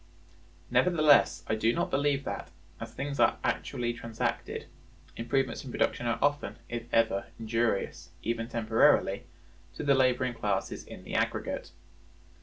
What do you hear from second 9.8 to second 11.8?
the laboring classes in the aggregate.